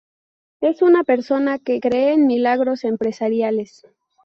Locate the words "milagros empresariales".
2.25-3.85